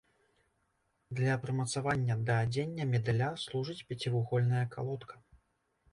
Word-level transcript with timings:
Для 1.19 1.35
прымацавання 1.43 2.17
да 2.29 2.39
адзення 2.45 2.89
медаля 2.97 3.29
служыць 3.45 3.79
пяцівугольная 3.91 4.65
калодка. 4.77 5.15